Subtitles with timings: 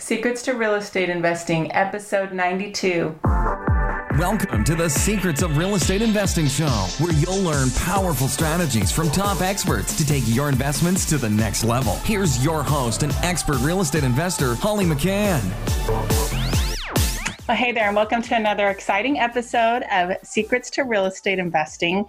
[0.00, 3.20] Secrets to Real Estate Investing, episode 92.
[4.18, 9.10] Welcome to the Secrets of Real Estate Investing Show, where you'll learn powerful strategies from
[9.10, 11.96] top experts to take your investments to the next level.
[11.96, 15.40] Here's your host and expert real estate investor, Holly McCann.
[17.50, 22.08] Well, hey there, and welcome to another exciting episode of Secrets to Real Estate Investing.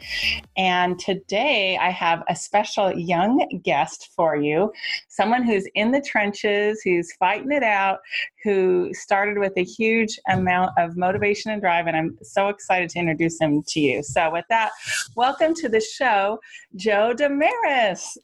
[0.56, 4.72] And today I have a special young guest for you
[5.08, 8.02] someone who's in the trenches, who's fighting it out,
[8.44, 11.88] who started with a huge amount of motivation and drive.
[11.88, 14.04] And I'm so excited to introduce him to you.
[14.04, 14.70] So, with that,
[15.16, 16.40] welcome to the show,
[16.76, 18.16] Joe Damaris.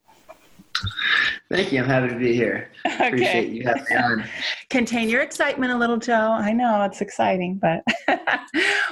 [1.50, 1.82] Thank you.
[1.82, 2.72] I'm happy to be here.
[2.98, 3.08] Okay.
[3.08, 4.24] Appreciate you having me on.
[4.70, 6.32] Contain your excitement a little, Joe.
[6.32, 7.84] I know it's exciting, but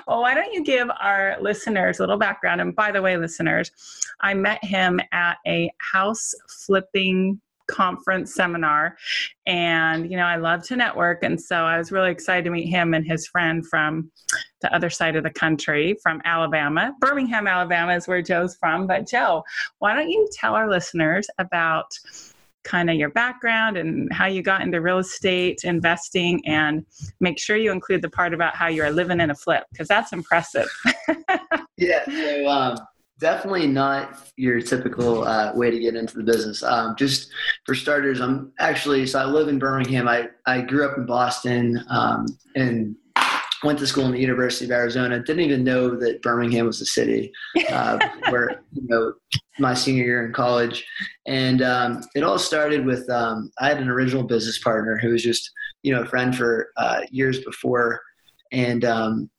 [0.07, 2.61] well, why don't you give our listeners a little background?
[2.61, 3.71] And by the way, listeners,
[4.21, 6.33] I met him at a house
[6.65, 8.95] flipping conference seminar.
[9.45, 11.23] And you know i love to network.
[11.23, 14.11] And so i was really excited to meet him and his friend from
[14.61, 16.93] the other side of the country from alabama.
[16.99, 18.87] Birmingham alabama is where joe's from.
[18.87, 19.43] But joe
[19.79, 21.91] why don't you tell our listeners about
[22.63, 26.83] kind of your background and how you got into real estate investing and
[27.19, 30.11] make sure you include the part about how you're living in a flip because that's
[30.11, 30.67] impressive.
[31.77, 32.77] Yeah so um
[33.19, 36.63] definitely not your typical uh, way to get into the business.
[36.63, 37.31] Um, just
[37.65, 40.07] for starters, I'm actually so I live in Birmingham.
[40.07, 42.95] I I grew up in Boston um, and
[43.63, 45.19] went to school in the University of Arizona.
[45.19, 47.31] Didn't even know that Birmingham was a city.
[47.69, 47.97] Uh,
[48.29, 49.13] where you know
[49.59, 50.85] my senior year in college,
[51.25, 55.23] and um, it all started with um, I had an original business partner who was
[55.23, 55.49] just
[55.83, 58.01] you know a friend for uh, years before,
[58.51, 59.29] and um,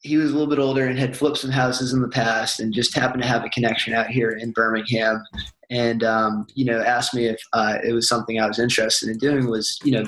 [0.00, 2.72] he was a little bit older and had flipped some houses in the past and
[2.72, 5.22] just happened to have a connection out here in Birmingham.
[5.70, 9.18] And, um, you know, asked me if uh, it was something I was interested in
[9.18, 10.04] doing was, you know,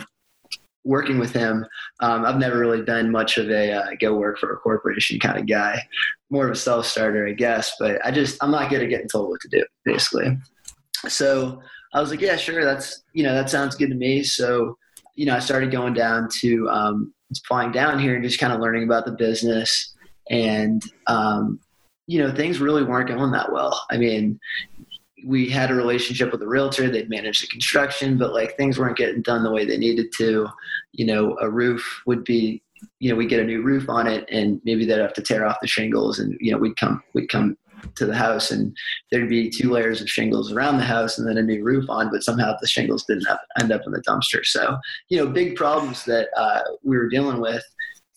[0.85, 1.65] working with him.
[2.01, 5.39] Um, I've never really been much of a uh, go work for a corporation kind
[5.39, 5.81] of guy,
[6.31, 7.73] more of a self starter, I guess.
[7.79, 10.37] But I just, I'm not good at getting told what to do, basically.
[11.09, 11.63] So
[11.95, 12.65] I was like, yeah, sure.
[12.65, 14.23] That's, you know, that sounds good to me.
[14.23, 14.77] So,
[15.15, 17.15] you know, I started going down to um,
[17.47, 19.95] flying down here and just kind of learning about the business.
[20.31, 21.61] And, um,
[22.07, 23.85] you know, things really weren't going that well.
[23.91, 24.39] I mean,
[25.27, 28.97] we had a relationship with a realtor, they'd managed the construction, but like things weren't
[28.97, 30.49] getting done the way they needed to.
[30.93, 32.63] You know, a roof would be,
[32.99, 35.47] you know, we get a new roof on it and maybe they'd have to tear
[35.47, 37.57] off the shingles and, you know, we'd come, we'd come
[37.95, 38.77] to the house and
[39.11, 42.11] there'd be two layers of shingles around the house and then a new roof on
[42.11, 44.45] but somehow the shingles didn't have, end up in the dumpster.
[44.45, 44.77] So
[45.09, 47.65] you know big problems that uh, we were dealing with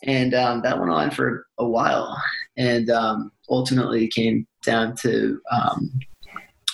[0.04, 2.22] and um, that went on for a while.
[2.56, 5.92] And um, ultimately came down to um,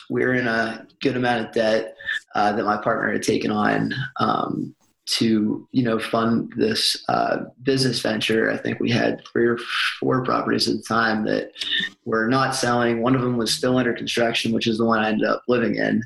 [0.09, 1.95] we were in a good amount of debt
[2.35, 4.75] uh, that my partner had taken on um,
[5.05, 8.49] to you know fund this uh, business venture.
[8.49, 9.57] I think we had three or
[9.99, 11.51] four properties at the time that
[12.05, 13.01] were not selling.
[13.01, 15.75] One of them was still under construction, which is the one I ended up living
[15.75, 16.01] in,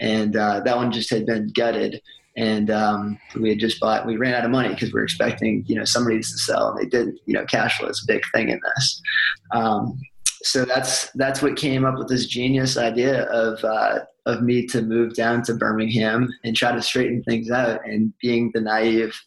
[0.00, 2.00] and uh, that one just had been gutted.
[2.36, 4.06] And um, we had just bought.
[4.06, 6.78] We ran out of money because we were expecting you know somebody to sell, and
[6.78, 7.18] they didn't.
[7.26, 9.02] You know, cash flow is a big thing in this.
[9.52, 9.98] Um,
[10.42, 14.82] so that's that's what came up with this genius idea of uh, of me to
[14.82, 17.80] move down to Birmingham and try to straighten things out.
[17.84, 19.18] And being the naive,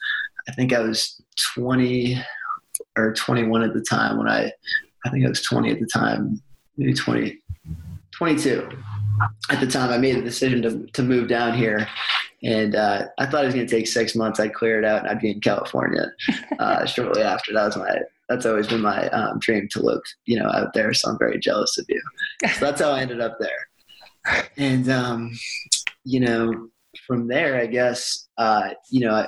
[0.47, 1.22] I think I was
[1.55, 2.22] 20
[2.97, 4.51] or 21 at the time when I,
[5.05, 6.41] I think I was 20 at the time,
[6.77, 7.39] maybe 20,
[8.11, 8.69] 22
[9.49, 9.89] at the time.
[9.89, 11.88] I made the decision to to move down here.
[12.43, 14.39] And uh, I thought it was going to take six months.
[14.39, 16.11] I'd clear it out and I'd be in California
[16.57, 17.53] uh, shortly after.
[17.53, 17.99] That was my
[18.31, 20.94] that's always been my um, dream to look, you know, out there.
[20.94, 22.02] So I'm very jealous of you.
[22.53, 24.47] So that's how I ended up there.
[24.58, 25.31] And, um,
[26.06, 26.70] you know,
[27.06, 29.28] from there, I guess, uh, you know,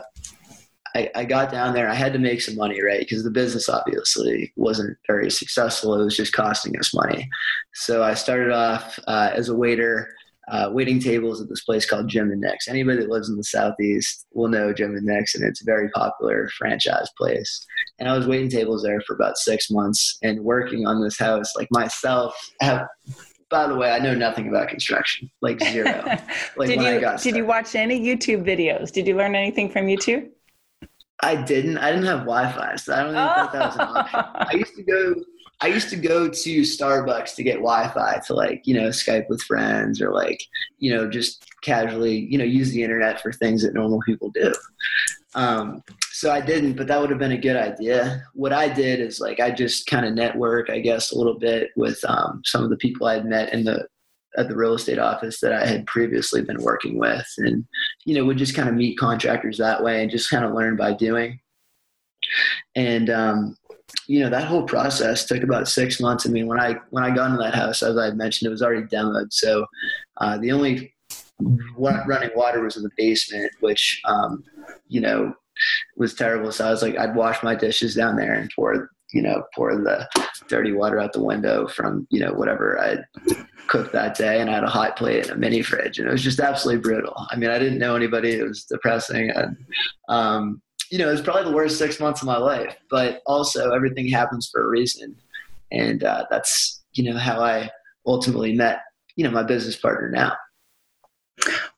[0.96, 1.90] I, I got down there.
[1.90, 3.00] I had to make some money, right?
[3.00, 6.00] Because the business obviously wasn't very successful.
[6.00, 7.30] It was just costing us money.
[7.74, 10.13] So I started off uh, as a waiter
[10.50, 12.68] uh, waiting tables at this place called Jim 'N Nick's.
[12.68, 15.90] Anybody that lives in the southeast will know Jim 'N Nick's, and it's a very
[15.90, 17.66] popular franchise place.
[18.00, 21.56] And I was waiting tables there for about six months and working on this house
[21.56, 22.36] like myself.
[22.62, 22.88] Have,
[23.50, 26.04] by the way, I know nothing about construction, like zero.
[26.57, 28.92] Like did you did you watch any YouTube videos?
[28.92, 30.30] Did you learn anything from YouTube?
[31.24, 31.78] I didn't.
[31.78, 33.36] I didn't have Wi-Fi, so I don't even oh.
[33.40, 34.20] think that was an option.
[34.36, 35.16] I used to go
[35.64, 39.42] I used to go to Starbucks to get Wi-Fi to like you know Skype with
[39.44, 40.44] friends or like
[40.80, 44.54] you know just casually you know use the internet for things that normal people do.
[45.36, 45.81] Um,
[46.12, 48.25] so I didn't, but that would have been a good idea.
[48.34, 51.70] What I did is like I just kind of network, I guess, a little bit
[51.78, 53.88] with um, some of the people I'd met in the
[54.38, 57.65] at the real estate office that I had previously been working with, and
[58.06, 60.75] you know would just kind of meet contractors that way and just kind of learn
[60.75, 61.39] by doing.
[62.75, 63.57] And um,
[64.07, 66.25] you know that whole process took about six months.
[66.25, 68.62] I mean, when I when I got into that house, as I mentioned, it was
[68.62, 69.31] already demoed.
[69.31, 69.65] So
[70.18, 70.94] uh, the only
[71.77, 74.44] running water was in the basement, which um,
[74.88, 75.33] you know
[75.97, 76.51] was terrible.
[76.51, 79.75] So I was like, I'd wash my dishes down there and pour you know pour
[79.75, 80.07] the
[80.48, 82.98] dirty water out the window from you know whatever I
[83.68, 86.12] cooked that day, and I had a hot plate and a mini fridge, and it
[86.12, 87.15] was just absolutely brutal.
[87.30, 88.31] I mean, I didn't know anybody.
[88.31, 89.56] It was depressing, and
[90.10, 90.62] um,
[90.92, 92.75] you know, it was probably the worst six months of my life.
[92.89, 95.15] But also, everything happens for a reason,
[95.71, 97.69] and uh, that's you know how I
[98.06, 98.80] ultimately met
[99.15, 100.33] you know my business partner now.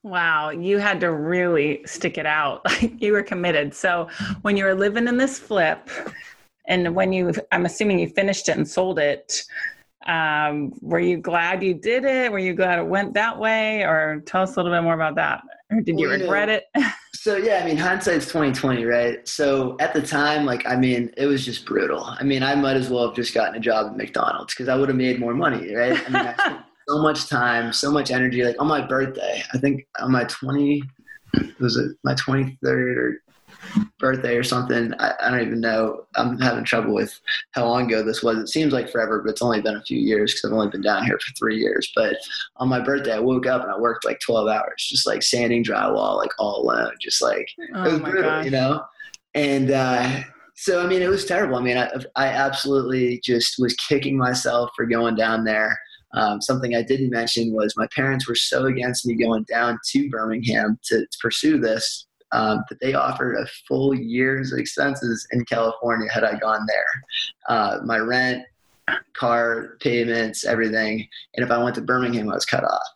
[0.03, 2.61] Wow, you had to really stick it out.
[2.81, 3.73] Like you were committed.
[3.73, 4.09] So
[4.41, 5.89] when you were living in this flip,
[6.67, 9.43] and when you, I'm assuming you finished it and sold it,
[10.05, 12.31] um, were you glad you did it?
[12.31, 13.83] Were you glad it went that way?
[13.83, 15.41] Or tell us a little bit more about that.
[15.71, 16.65] Or did you regret it?
[17.13, 19.27] so yeah, I mean, hindsight's twenty twenty, right?
[19.27, 22.03] So at the time, like, I mean, it was just brutal.
[22.03, 24.75] I mean, I might as well have just gotten a job at McDonald's because I
[24.75, 25.99] would have made more money, right?
[26.07, 28.43] I mean, I so much time, so much energy.
[28.43, 30.83] Like on my birthday, I think on my twenty,
[31.59, 33.21] was it my twenty third or
[33.99, 34.93] birthday or something.
[34.99, 36.05] I, I, don't even know.
[36.15, 37.19] I'm having trouble with
[37.51, 38.37] how long ago this was.
[38.37, 40.81] It seems like forever, but it's only been a few years because I've only been
[40.81, 41.91] down here for three years.
[41.95, 42.17] But
[42.57, 45.63] on my birthday, I woke up and I worked like 12 hours, just like sanding
[45.63, 48.45] drywall, like all alone, just like oh it was brutal, gosh.
[48.45, 48.83] you know.
[49.33, 50.21] And uh,
[50.55, 51.57] so, I mean, it was terrible.
[51.57, 55.77] I mean, I, I absolutely just was kicking myself for going down there.
[56.13, 60.09] Um, something I didn't mention was my parents were so against me going down to
[60.09, 66.09] Birmingham to, to pursue this um, that they offered a full year's expenses in California
[66.11, 67.03] had I gone there.
[67.47, 68.43] Uh, my rent,
[69.13, 71.07] car payments, everything.
[71.35, 72.87] And if I went to Birmingham, I was cut off.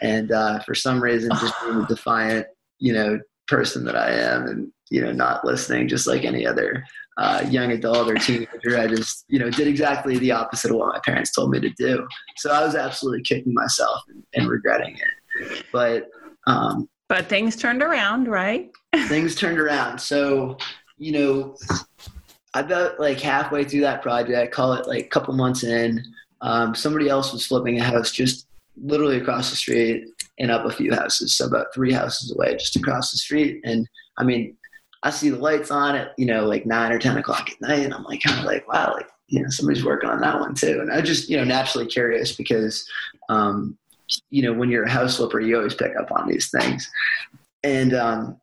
[0.00, 2.46] And uh, for some reason, just being a defiant,
[2.78, 6.82] you know, person that I am, and you know, not listening, just like any other
[7.18, 10.94] uh, young adult or teenager, I just you know did exactly the opposite of what
[10.94, 12.08] my parents told me to do.
[12.38, 15.66] So I was absolutely kicking myself and, and regretting it.
[15.70, 16.08] But
[16.46, 18.70] um, but things turned around, right?
[19.08, 19.98] things turned around.
[19.98, 20.56] So,
[20.96, 21.56] you know,
[22.54, 26.04] about like halfway through that project, call it like a couple months in,
[26.40, 28.46] um, somebody else was flipping a house just
[28.80, 30.04] literally across the street
[30.38, 31.34] and up a few houses.
[31.34, 33.60] So about three houses away, just across the street.
[33.64, 34.56] And I mean,
[35.02, 37.84] I see the lights on at, you know, like nine or 10 o'clock at night.
[37.84, 40.54] And I'm like, kind of like, wow, like, you know, somebody's working on that one
[40.54, 40.78] too.
[40.80, 42.88] And I just, you know, naturally curious because,
[43.28, 43.76] um,
[44.30, 46.90] you know, when you're a house flipper, you always pick up on these things.
[47.62, 48.40] And um,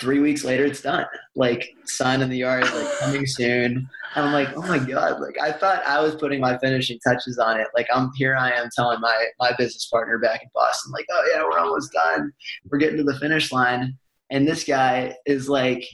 [0.00, 1.06] three weeks later, it's done.
[1.34, 3.88] Like sign in the yard, like coming soon.
[4.16, 5.20] And I'm like, oh my god!
[5.20, 7.66] Like I thought I was putting my finishing touches on it.
[7.74, 11.30] Like I'm here, I am telling my my business partner back in Boston, like, oh
[11.34, 12.32] yeah, we're almost done.
[12.70, 13.98] We're getting to the finish line.
[14.30, 15.84] And this guy is like,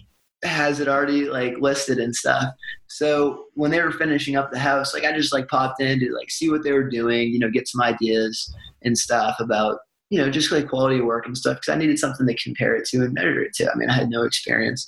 [0.43, 2.53] has it already like listed and stuff.
[2.89, 6.13] So when they were finishing up the house, like I just like popped in to
[6.13, 8.53] like see what they were doing, you know, get some ideas
[8.83, 9.79] and stuff about
[10.11, 12.75] you know just like quality of work and stuff because I needed something to compare
[12.75, 13.71] it to and measure it to.
[13.71, 14.87] I mean, I had no experience,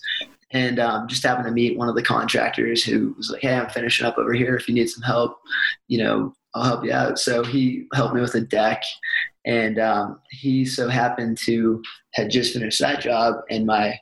[0.50, 3.70] and um, just happened to meet one of the contractors who was like, "Hey, I'm
[3.70, 4.56] finishing up over here.
[4.56, 5.38] If you need some help,
[5.88, 8.82] you know, I'll help you out." So he helped me with a deck,
[9.46, 11.80] and um, he so happened to
[12.14, 13.96] had just finished that job, and my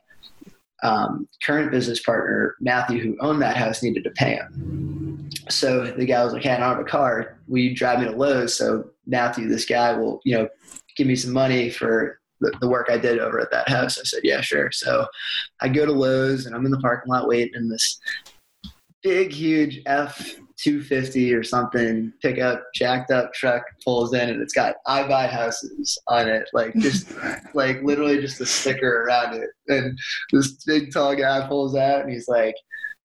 [0.83, 5.29] um, current business partner Matthew, who owned that house, needed to pay him.
[5.49, 7.37] So the guy was like, "Hey, I don't have a car.
[7.47, 10.49] Will you drive me to Lowe's so Matthew, this guy, will you know
[10.97, 14.03] give me some money for the, the work I did over at that house?" I
[14.03, 15.05] said, "Yeah, sure." So
[15.61, 17.99] I go to Lowe's and I'm in the parking lot waiting, and this
[19.03, 24.75] big, huge F 250 or something pickup jacked up truck pulls in and it's got
[24.85, 27.11] I buy houses on it like just
[27.53, 29.49] like literally just a sticker around it.
[29.67, 29.97] And
[30.31, 32.55] this big tall guy pulls out and he's like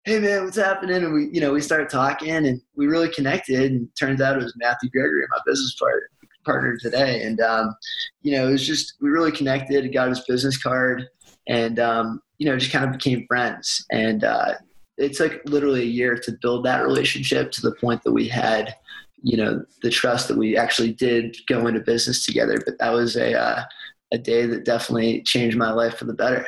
[0.04, 1.02] hey man what's happening?
[1.02, 4.42] And we you know we start talking and we really connected and turns out it
[4.42, 6.08] was Matthew Gregory my business partner
[6.44, 7.22] partner today.
[7.22, 7.74] And um,
[8.22, 11.06] you know it was just we really connected got his business card
[11.48, 13.84] and um, you know just kind of became friends.
[13.90, 14.54] And uh,
[14.98, 18.74] it took literally a year to build that relationship to the point that we had
[19.22, 22.60] you know the trust that we actually did go into business together.
[22.64, 23.64] But that was a uh,
[24.12, 26.46] a day that definitely changed my life for the better.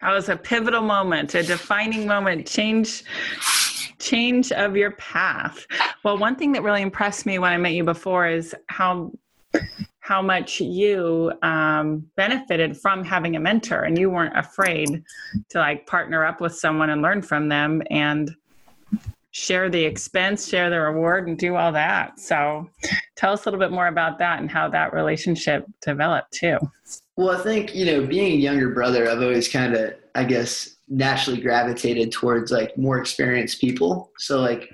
[0.00, 3.04] That was a pivotal moment a defining moment change
[3.98, 5.66] change of your path.
[6.04, 9.12] Well one thing that really impressed me when i met you before is how
[10.02, 15.02] how much you um, benefited from having a mentor and you weren't afraid
[15.48, 18.34] to like partner up with someone and learn from them and
[19.30, 22.18] share the expense, share the reward, and do all that.
[22.18, 22.68] So,
[23.14, 26.58] tell us a little bit more about that and how that relationship developed too.
[27.14, 30.76] Well, I think you know, being a younger brother, I've always kind of, I guess,
[30.88, 34.10] naturally gravitated towards like more experienced people.
[34.18, 34.68] So, like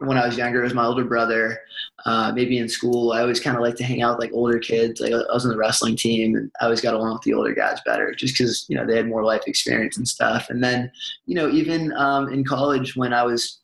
[0.00, 1.60] when I was younger, it was my older brother.
[2.06, 4.58] Uh, maybe in school, I always kind of like to hang out with like older
[4.58, 5.00] kids.
[5.00, 7.54] Like I was on the wrestling team, and I always got along with the older
[7.54, 10.48] guys better, just because you know they had more life experience and stuff.
[10.48, 10.90] And then,
[11.26, 13.60] you know, even um, in college when I was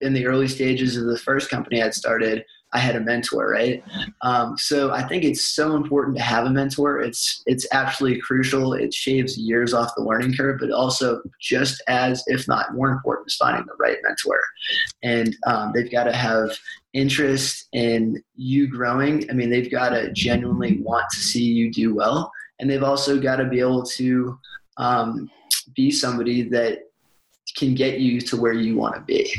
[0.00, 3.82] in the early stages of the first company I'd started, I had a mentor, right?
[4.22, 7.00] Um, so I think it's so important to have a mentor.
[7.00, 8.74] It's it's absolutely crucial.
[8.74, 13.26] It shaves years off the learning curve, but also just as, if not more important,
[13.26, 14.40] is finding the right mentor.
[15.02, 16.56] And um, they've got to have
[16.92, 19.28] interest in you growing.
[19.30, 23.20] I mean, they've got to genuinely want to see you do well, and they've also
[23.20, 24.38] got to be able to
[24.76, 25.28] um,
[25.74, 26.84] be somebody that
[27.56, 29.34] can get you to where you want to be.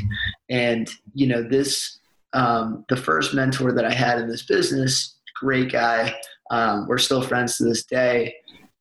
[0.50, 1.98] And you know this
[2.32, 6.14] um, the first mentor that I had in this business, great guy.
[6.50, 8.34] Um, we're still friends to this day.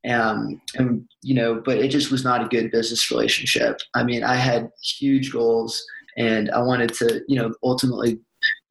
[0.09, 3.79] Um, and you know, but it just was not a good business relationship.
[3.93, 5.83] I mean, I had huge goals,
[6.17, 8.19] and I wanted to, you know, ultimately,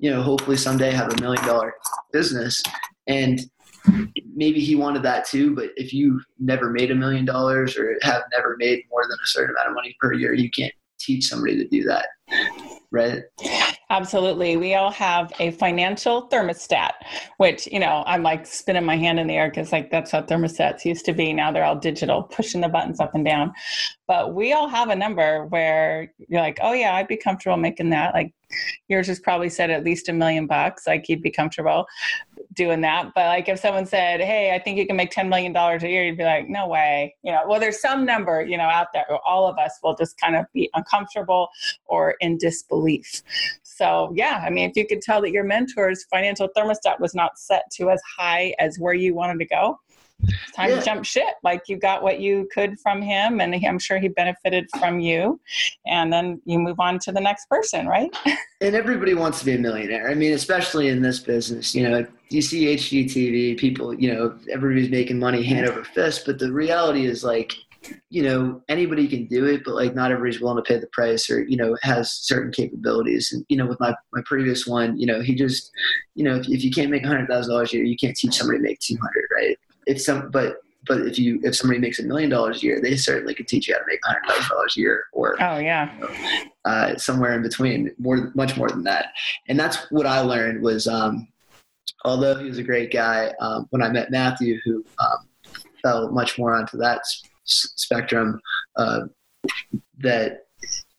[0.00, 1.74] you know, hopefully someday have a million dollar
[2.12, 2.62] business.
[3.06, 3.40] And
[4.34, 5.54] maybe he wanted that too.
[5.54, 9.26] But if you never made a million dollars or have never made more than a
[9.26, 12.06] certain amount of money per year, you can't teach somebody to do that
[12.90, 13.22] right?
[13.90, 14.56] Absolutely.
[14.56, 16.92] We all have a financial thermostat,
[17.38, 20.22] which, you know, I'm like spinning my hand in the air because, like, that's how
[20.22, 21.32] thermostats used to be.
[21.32, 23.52] Now they're all digital, pushing the buttons up and down.
[24.06, 27.90] But we all have a number where you're like, oh, yeah, I'd be comfortable making
[27.90, 28.14] that.
[28.14, 28.32] Like,
[28.86, 30.86] yours is probably said at least a million bucks.
[30.86, 31.86] Like, you'd be comfortable
[32.54, 33.12] doing that.
[33.14, 36.04] But like if someone said, Hey, I think you can make $10 million a year,
[36.04, 37.14] you'd be like, no way.
[37.22, 39.06] You know, well, there's some number, you know, out there.
[39.24, 41.48] All of us will just kind of be uncomfortable
[41.86, 43.22] or in disbelief.
[43.62, 47.38] So yeah, I mean, if you could tell that your mentor's financial thermostat was not
[47.38, 49.78] set to as high as where you wanted to go,
[50.22, 50.78] it's time yeah.
[50.78, 51.34] to jump ship.
[51.42, 55.40] Like you got what you could from him, and I'm sure he benefited from you.
[55.86, 58.10] And then you move on to the next person, right?
[58.60, 60.10] and everybody wants to be a millionaire.
[60.10, 64.90] I mean, especially in this business, you know, you see HGTV, people, you know, everybody's
[64.90, 66.24] making money hand over fist.
[66.24, 67.54] But the reality is like,
[68.10, 71.28] you know, anybody can do it, but like not everybody's willing to pay the price
[71.30, 73.32] or, you know, has certain capabilities.
[73.32, 75.70] And, you know, with my, my previous one, you know, he just,
[76.14, 78.16] you know, if, if you can't make a hundred thousand dollars a year, you can't
[78.16, 79.58] teach somebody to make 200, right?
[79.86, 80.56] If some, but
[80.86, 83.68] but if you if somebody makes a million dollars a year, they certainly could teach
[83.68, 86.10] you how to make hundred thousand dollars a year, or oh yeah, you know,
[86.64, 89.06] uh, somewhere in between, more much more than that.
[89.48, 91.28] And that's what I learned was, um,
[92.04, 95.28] although he was a great guy, um, when I met Matthew, who um,
[95.82, 97.26] fell much more onto that s-
[97.76, 98.40] spectrum,
[98.76, 99.02] uh,
[99.98, 100.46] that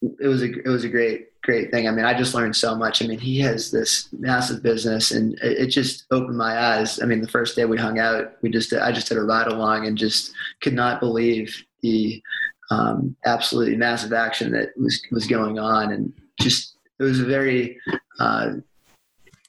[0.01, 1.88] it was a it was a great great thing.
[1.88, 3.01] I mean, I just learned so much.
[3.01, 7.01] I mean, he has this massive business, and it, it, just opened my eyes.
[7.01, 9.48] I mean, the first day we hung out, we just I just did a ride
[9.48, 12.22] along and just could not believe the
[12.70, 17.79] um, absolutely massive action that was was going on, and just it was a very
[18.20, 18.51] uh,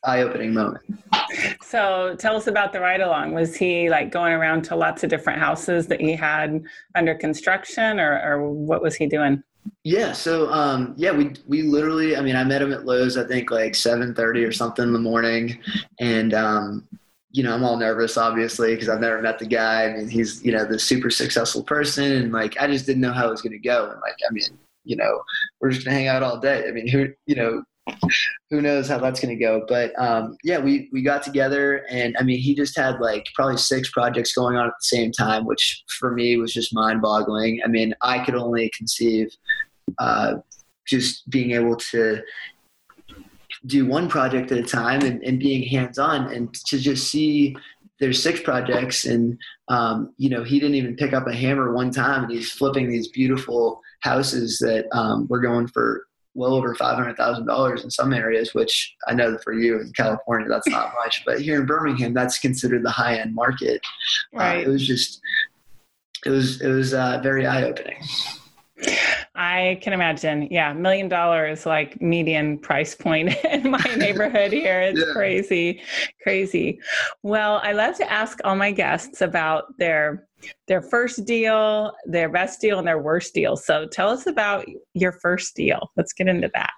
[0.05, 0.85] eye-opening moment.
[1.63, 3.33] So tell us about the ride along.
[3.33, 6.63] Was he like going around to lots of different houses that he had
[6.95, 9.43] under construction, or, or what was he doing?
[9.85, 10.13] Yeah.
[10.13, 13.51] So, um, yeah, we, we literally, I mean, I met him at Lowe's, I think
[13.51, 15.59] like 730 or something in the morning.
[16.01, 16.89] And, um,
[17.31, 19.85] you know, I'm all nervous, obviously, because I've never met the guy.
[19.87, 22.13] I mean, he's, you know, the super successful person.
[22.13, 23.91] And like, I just didn't know how it was going to go.
[23.91, 25.23] And like, I mean, you know,
[25.61, 26.69] we're just going to hang out all day.
[26.69, 27.63] I mean, who, you know,
[28.51, 32.15] who knows how that's going to go but um, yeah we we got together and
[32.19, 35.45] i mean he just had like probably six projects going on at the same time
[35.45, 39.29] which for me was just mind boggling i mean i could only conceive
[39.99, 40.35] uh,
[40.87, 42.21] just being able to
[43.67, 47.55] do one project at a time and, and being hands on and to just see
[48.01, 51.91] there's six projects and um, you know he didn't even pick up a hammer one
[51.91, 56.97] time and he's flipping these beautiful houses that um, were going for well over five
[56.97, 60.93] hundred thousand dollars in some areas, which I know for you in California that's not
[61.05, 63.81] much, but here in Birmingham that's considered the high end market.
[64.35, 64.59] Uh, right.
[64.59, 65.21] Uh, it was just
[66.27, 68.03] it was it was uh, very eye opening.
[69.35, 70.49] I can imagine.
[70.51, 74.81] Yeah, million dollars like median price point in my neighborhood here.
[74.93, 75.13] It's yeah.
[75.13, 75.81] crazy,
[76.23, 76.81] crazy.
[77.23, 80.27] Well, I love to ask all my guests about their
[80.67, 83.57] their first deal, their best deal, and their worst deal.
[83.57, 85.91] So tell us about your first deal.
[85.97, 86.73] Let's get into that.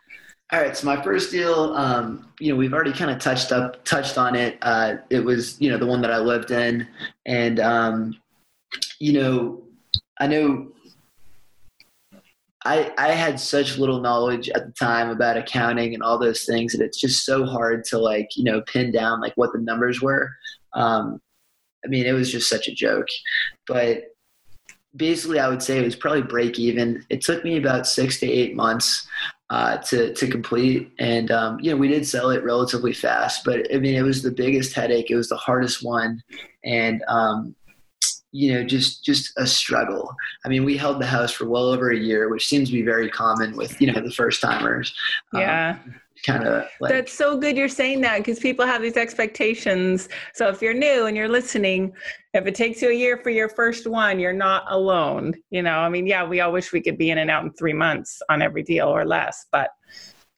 [0.52, 3.82] All right, so my first deal, um, you know, we've already kind of touched up,
[3.84, 4.58] touched on it.
[4.60, 6.86] Uh, it was, you know, the one that I lived in,
[7.24, 8.14] and um,
[9.00, 9.62] you know,
[10.20, 10.72] I know
[12.64, 16.72] I, I had such little knowledge at the time about accounting and all those things
[16.72, 20.00] that it's just so hard to like you know pin down like what the numbers
[20.00, 20.30] were.
[20.72, 21.20] Um,
[21.84, 23.06] i mean it was just such a joke.
[23.66, 24.04] But
[24.96, 27.04] basically i would say it was probably break even.
[27.10, 29.06] It took me about six to eight months
[29.50, 30.90] uh, to to complete.
[30.98, 34.22] And um, you know we did sell it relatively fast but i mean it was
[34.22, 35.10] the biggest headache.
[35.10, 36.22] It was the hardest one.
[36.64, 37.54] And um,
[38.34, 40.14] you know just just a struggle.
[40.44, 42.82] I mean we held the house for well over a year which seems to be
[42.82, 44.92] very common with you know the first timers.
[45.32, 45.78] Um, yeah.
[46.26, 50.08] kind of like, that's so good you're saying that because people have these expectations.
[50.34, 51.92] So if you're new and you're listening
[52.32, 55.78] if it takes you a year for your first one you're not alone you know?
[55.78, 58.20] I mean yeah we all wish we could be in and out in three months
[58.28, 59.70] on every deal or less but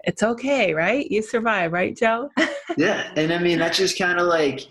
[0.04, 1.10] it's okay right?
[1.10, 2.28] You survive right joe?
[2.76, 4.66] Yeah and i mean that's just kind of like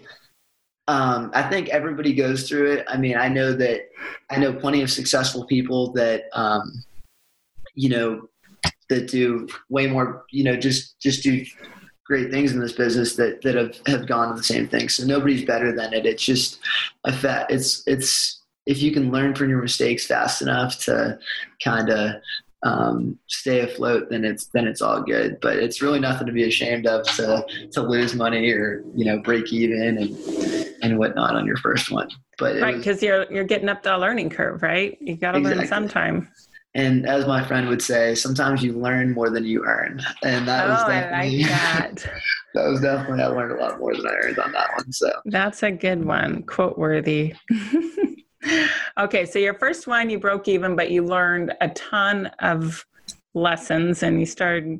[0.87, 2.85] um, I think everybody goes through it.
[2.87, 3.89] I mean, I know that
[4.29, 6.83] I know plenty of successful people that um,
[7.73, 8.29] you know
[8.89, 10.25] that do way more.
[10.31, 11.43] You know, just just do
[12.05, 14.89] great things in this business that that have have gone to the same thing.
[14.89, 16.05] So nobody's better than it.
[16.05, 16.59] It's just
[17.03, 17.51] a fact.
[17.51, 21.17] It's it's if you can learn from your mistakes fast enough to
[21.63, 22.15] kind of
[22.65, 25.37] um, stay afloat, then it's then it's all good.
[25.39, 29.19] But it's really nothing to be ashamed of to to lose money or you know
[29.19, 32.09] break even and and whatnot on your first one.
[32.39, 34.97] But right, because you're you're getting up the learning curve, right?
[34.99, 35.59] You got to exactly.
[35.59, 36.31] learn sometime.
[36.73, 40.65] And as my friend would say, sometimes you learn more than you earn, and that
[40.65, 42.11] oh, was definitely like that.
[42.55, 44.91] that was definitely I learned a lot more than I earned on that one.
[44.91, 47.35] So that's a good one, quote worthy.
[48.97, 52.85] okay, so your first one you broke even, but you learned a ton of
[53.33, 54.79] lessons, and you started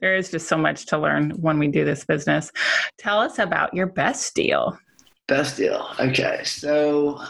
[0.00, 2.52] there is just so much to learn when we do this business.
[2.98, 4.78] Tell us about your best deal.
[5.26, 5.88] Best deal.
[5.98, 6.42] Okay.
[6.44, 7.20] So,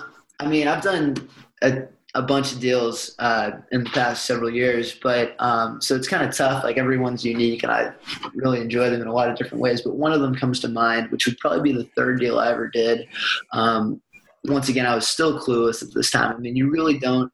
[0.41, 1.29] I mean, I've done
[1.63, 6.09] a, a bunch of deals uh, in the past several years, but um, so it's
[6.09, 6.65] kind of tough.
[6.65, 7.93] Like everyone's unique, and I
[8.35, 9.83] really enjoy them in a lot of different ways.
[9.83, 12.51] But one of them comes to mind, which would probably be the third deal I
[12.51, 13.07] ever did.
[13.53, 14.01] Um,
[14.47, 16.37] once again, I was still clueless at this time.
[16.37, 17.33] I mean, you really don't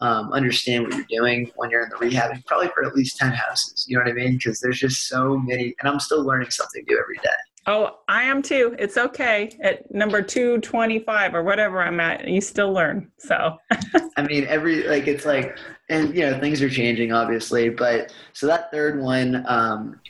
[0.00, 3.32] um, understand what you're doing when you're in the rehabbing, probably for at least 10
[3.32, 3.84] houses.
[3.88, 4.32] You know what I mean?
[4.32, 7.30] Because there's just so many, and I'm still learning something new every day.
[7.68, 8.74] Oh, I am too.
[8.78, 9.56] It's okay.
[9.62, 13.10] At number 225 or whatever I'm at, you still learn.
[13.18, 13.56] So,
[14.16, 15.56] I mean, every, like, it's like,
[15.88, 17.68] and, you know, things are changing, obviously.
[17.68, 20.00] But so that third one, um,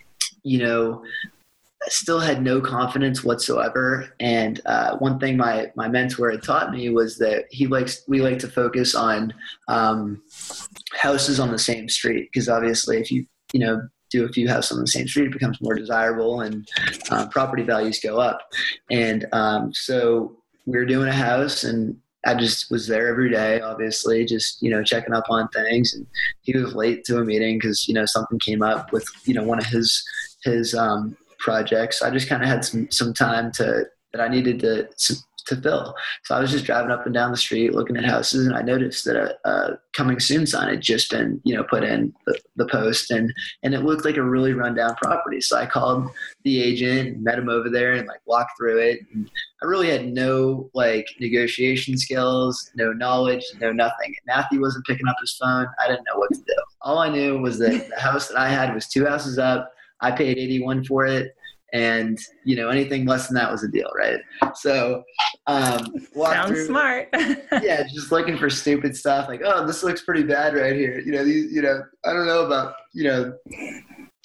[0.42, 1.04] you know,
[1.88, 4.14] still had no confidence whatsoever.
[4.20, 8.20] And uh, one thing my, my mentor had taught me was that he likes, we
[8.20, 9.34] like to focus on
[9.68, 10.22] um,
[10.92, 12.28] houses on the same street.
[12.32, 15.32] Because obviously, if you, you know, do a few houses on the same street, it
[15.32, 16.68] becomes more desirable and
[17.10, 18.40] uh, property values go up.
[18.90, 23.60] And um, so we were doing a house and I just was there every day,
[23.60, 25.94] obviously, just, you know, checking up on things.
[25.94, 26.06] And
[26.42, 29.42] he was late to a meeting because, you know, something came up with, you know,
[29.42, 30.04] one of his,
[30.44, 32.00] his um, projects.
[32.00, 34.88] I just kind of had some, some time to, that I needed to,
[35.46, 35.94] to fill.
[36.24, 38.62] So I was just driving up and down the street looking at houses, and I
[38.62, 42.38] noticed that a, a coming soon sign had just been, you know, put in the,
[42.56, 45.40] the, post, and and it looked like a really rundown property.
[45.40, 46.08] So I called
[46.44, 49.00] the agent, met him over there, and like walked through it.
[49.12, 49.30] And
[49.62, 54.14] I really had no like negotiation skills, no knowledge, no nothing.
[54.26, 55.66] Matthew wasn't picking up his phone.
[55.82, 56.62] I didn't know what to do.
[56.82, 59.72] All I knew was that the house that I had was two houses up.
[60.02, 61.34] I paid 81 for it
[61.72, 64.20] and you know anything less than that was a deal right?
[64.54, 65.02] So
[65.46, 67.08] um sounds through, smart.
[67.62, 71.00] Yeah just looking for stupid stuff like oh this looks pretty bad right here.
[71.00, 73.32] You know these you know i don't know about you know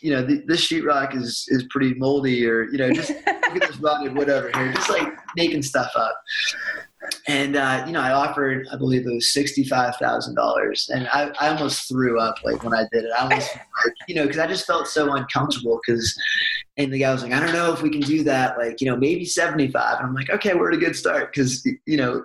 [0.01, 3.67] you know the, this sheetrock is is pretty moldy or you know just look at
[3.67, 6.15] this rotted whatever here just like making stuff up
[7.27, 11.87] and uh, you know i offered i believe it was $65000 and I, I almost
[11.87, 13.11] threw up like when i did it.
[13.17, 16.17] I almost like you know because i just felt so uncomfortable because
[16.77, 18.57] and the guy was like i don't know if we can do that.
[18.57, 21.33] Like you know maybe 75 and i'm like okay we're at a good start.
[21.33, 22.23] Because you know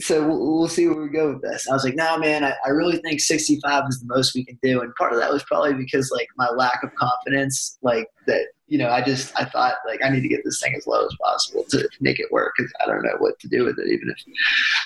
[0.00, 1.68] so we'll, we'll, see where we go with this.
[1.68, 4.58] I was like, no, man, I, I, really think 65 is the most we can
[4.62, 4.80] do.
[4.80, 8.78] And part of that was probably because like my lack of confidence, like that, you
[8.78, 11.16] know, I just, I thought like I need to get this thing as low as
[11.20, 14.10] possible to make it work because I don't know what to do with it, even
[14.10, 14.22] if.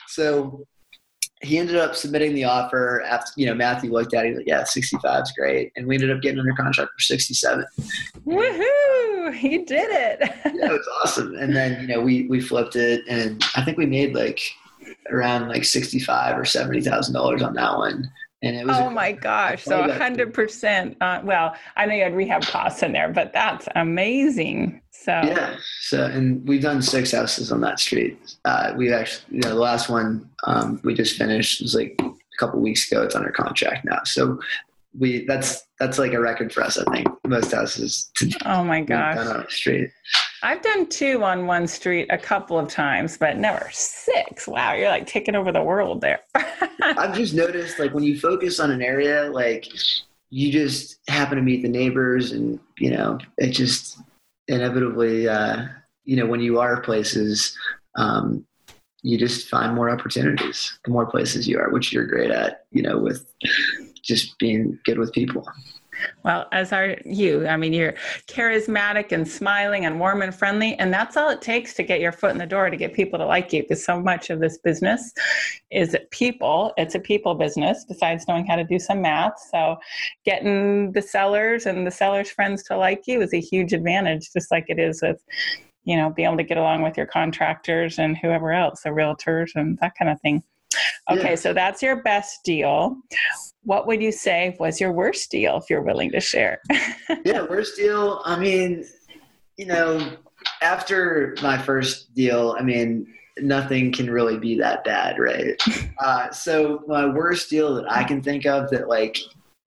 [0.08, 0.66] So
[1.42, 4.46] he ended up submitting the offer after, you know, Matthew looked at it, he's like,
[4.46, 5.72] yeah, 65 is great.
[5.76, 7.64] And we ended up getting under contract for 67.
[8.24, 9.34] Woohoo!
[9.34, 10.18] He did it.
[10.20, 11.34] yeah, it was awesome.
[11.36, 14.40] And then, you know, we, we flipped it and I think we made like
[15.10, 18.10] around like 65 or $70,000 on that one.
[18.42, 19.62] And it was oh my gosh.
[19.64, 20.96] So 100%.
[21.00, 24.82] Uh, well, I know you had rehab costs in there, but that's amazing.
[24.90, 25.56] So, yeah.
[25.80, 28.18] So, and we've done six houses on that street.
[28.44, 32.10] Uh, we actually, you know, the last one um, we just finished was like a
[32.38, 33.02] couple weeks ago.
[33.02, 34.00] It's under contract now.
[34.04, 34.40] So
[34.98, 36.78] we that's that's like a record for us.
[36.78, 38.10] I think most houses.
[38.44, 39.18] oh my gosh!
[39.18, 39.90] On a street.
[40.42, 44.46] I've done two on one street a couple of times, but never six.
[44.46, 46.20] Wow, you're like taking over the world there.
[46.34, 49.66] I've just noticed like when you focus on an area, like
[50.30, 53.98] you just happen to meet the neighbors, and you know it just
[54.48, 55.64] inevitably, uh,
[56.04, 57.56] you know, when you are places,
[57.96, 58.44] um,
[59.02, 60.78] you just find more opportunities.
[60.84, 63.26] The more places you are, which you're great at, you know, with
[64.02, 65.46] just being good with people.
[66.24, 67.46] Well, as are you.
[67.46, 67.94] I mean, you're
[68.26, 70.74] charismatic and smiling and warm and friendly.
[70.74, 73.18] And that's all it takes to get your foot in the door to get people
[73.18, 75.12] to like you because so much of this business
[75.70, 76.72] is people.
[76.76, 79.34] It's a people business, besides knowing how to do some math.
[79.50, 79.76] So
[80.24, 84.50] getting the sellers and the sellers' friends to like you is a huge advantage, just
[84.50, 85.22] like it is with
[85.84, 89.50] you know, being able to get along with your contractors and whoever else, the realtors
[89.56, 90.40] and that kind of thing.
[91.10, 91.34] Okay, yeah.
[91.34, 92.96] so that's your best deal.
[93.64, 96.60] What would you say was your worst deal if you're willing to share?
[97.24, 98.22] yeah, worst deal.
[98.24, 98.84] I mean,
[99.56, 100.16] you know,
[100.60, 103.06] after my first deal, I mean,
[103.38, 105.60] nothing can really be that bad, right?
[106.02, 109.16] Uh, so my worst deal that I can think of that like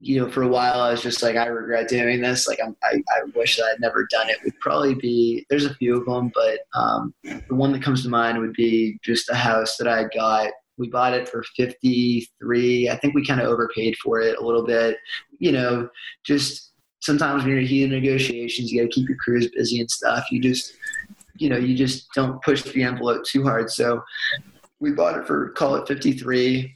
[0.05, 2.47] you know, for a while I was just like, I regret doing this.
[2.47, 4.37] Like, I'm, I, I wish that I'd never done it.
[4.43, 8.09] Would probably be there's a few of them, but um, the one that comes to
[8.09, 10.51] mind would be just a house that I got.
[10.77, 12.89] We bought it for 53.
[12.89, 14.97] I think we kind of overpaid for it a little bit.
[15.39, 15.89] You know,
[16.25, 20.25] just sometimes when you're in negotiations, you got to keep your crews busy and stuff.
[20.31, 20.73] You just,
[21.37, 23.69] you know, you just don't push the envelope too hard.
[23.69, 24.03] So
[24.79, 26.75] we bought it for call it 53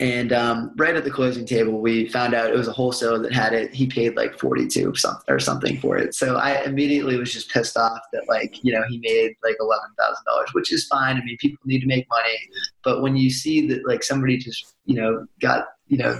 [0.00, 3.34] and um, right at the closing table, we found out it was a wholesaler that
[3.34, 3.74] had it.
[3.74, 4.94] He paid like 42
[5.28, 6.14] or something for it.
[6.14, 10.54] So I immediately was just pissed off that like, you know, he made like $11,000,
[10.54, 11.18] which is fine.
[11.18, 12.38] I mean, people need to make money.
[12.82, 16.18] But when you see that like somebody just, you know, got, you know,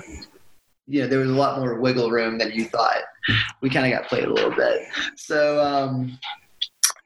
[0.87, 3.03] you know, there was a lot more wiggle room than you thought.
[3.63, 4.83] We kind of got played a little bit.
[5.17, 6.19] So, um,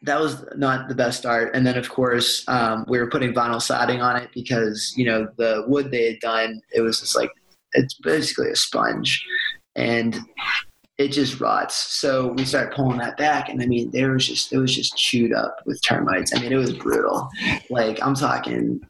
[0.05, 1.55] that was not the best start.
[1.55, 5.29] And then, of course, um, we were putting vinyl siding on it because you know
[5.37, 6.61] the wood they had done.
[6.73, 7.31] It was just like
[7.73, 9.25] it's basically a sponge,
[9.75, 10.19] and
[10.99, 11.75] it just rots.
[11.77, 14.97] So we started pulling that back, and I mean, there was just it was just
[14.97, 16.35] chewed up with termites.
[16.35, 17.29] I mean, it was brutal.
[17.71, 18.81] Like I'm talking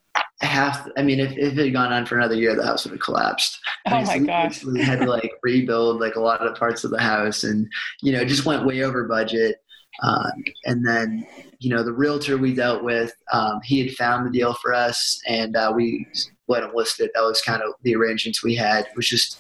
[0.40, 0.86] half.
[0.96, 3.00] I mean, if, if it had gone on for another year, the house would have
[3.00, 3.58] collapsed.
[3.86, 4.64] Oh my so gosh!
[4.64, 7.68] We had to like rebuild like a lot of parts of the house, and
[8.02, 9.56] you know, it just went way over budget.
[10.02, 11.26] Um, and then,
[11.58, 15.20] you know, the realtor we dealt with, um, he had found the deal for us,
[15.26, 16.06] and uh, we
[16.48, 17.10] let him list it.
[17.14, 18.86] That was kind of the arrangements we had.
[18.86, 19.38] It was just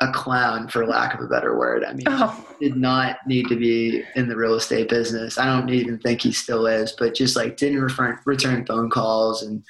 [0.00, 1.84] a clown, for lack of a better word.
[1.84, 2.46] I mean, oh.
[2.58, 5.36] did not need to be in the real estate business.
[5.36, 9.42] I don't even think he still is, but just like didn't return, return phone calls
[9.42, 9.62] and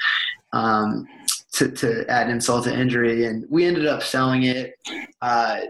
[0.53, 1.07] um,
[1.55, 3.26] to, to add insult to injury.
[3.26, 4.74] And we ended up selling it.
[5.20, 5.62] Uh,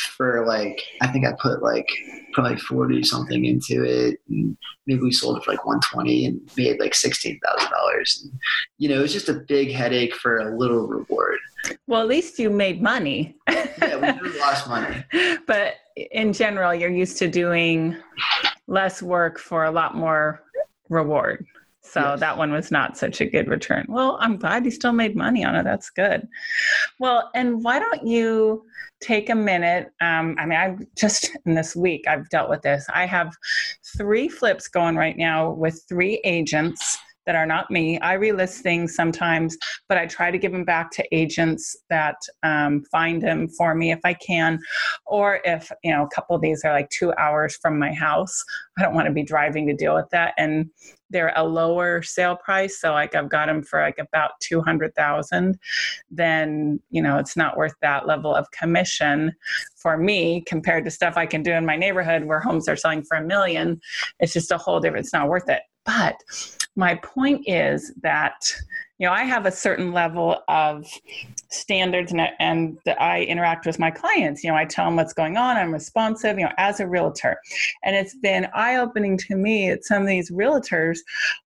[0.00, 1.88] for like I think I put like
[2.32, 4.18] probably forty something into it.
[4.28, 8.28] And maybe we sold it for like one twenty and made like sixteen thousand dollars.
[8.78, 11.38] You know, it was just a big headache for a little reward.
[11.86, 13.36] Well, at least you made money.
[13.48, 15.04] yeah, we lost money.
[15.46, 15.74] But
[16.12, 17.96] in general, you're used to doing
[18.66, 20.42] less work for a lot more
[20.88, 21.44] reward.
[21.90, 22.20] So yes.
[22.20, 23.84] that one was not such a good return.
[23.88, 25.64] Well, I'm glad you still made money on it.
[25.64, 26.28] That's good.
[27.00, 28.64] Well, and why don't you
[29.00, 29.90] take a minute?
[30.00, 32.86] Um, I mean, I just in this week I've dealt with this.
[32.94, 33.34] I have
[33.96, 37.98] three flips going right now with three agents that are not me.
[38.00, 39.56] I relist things sometimes,
[39.88, 43.92] but I try to give them back to agents that um, find them for me
[43.92, 44.58] if I can.
[45.06, 48.42] Or if, you know, a couple of these are like two hours from my house,
[48.78, 50.34] I don't want to be driving to deal with that.
[50.38, 50.70] And
[51.10, 52.80] they're a lower sale price.
[52.80, 55.58] So like I've got them for like about 200,000,
[56.10, 59.32] then, you know, it's not worth that level of commission
[59.76, 63.02] for me compared to stuff I can do in my neighborhood where homes are selling
[63.02, 63.80] for a million.
[64.20, 65.62] It's just a whole different, it's not worth it.
[65.84, 66.16] But
[66.76, 68.34] my point is that
[69.00, 70.86] you know i have a certain level of
[71.48, 74.44] standards and, and i interact with my clients.
[74.44, 77.40] You know i tell them what's going on i'm responsive you know as a realtor.
[77.82, 80.98] And it's been eye-opening to me that some of these realtors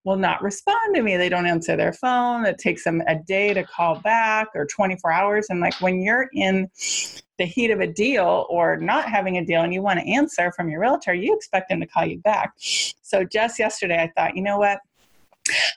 [0.05, 1.17] will not respond to me.
[1.17, 2.45] They don't answer their phone.
[2.45, 5.47] It takes them a day to call back or 24 hours.
[5.51, 6.69] And like when you're in
[7.39, 10.53] the heat of a deal or not having a deal and you want to answer
[10.53, 12.53] from your realtor, you expect them to call you back.
[12.59, 14.81] So just yesterday, I thought, you know what?